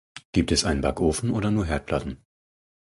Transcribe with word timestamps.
Gibt 0.31 0.51
es 0.51 0.63
einen 0.65 0.81
Backofen 0.81 1.29
oder 1.29 1.51
nur 1.51 1.67
Herdplatten? 1.67 2.25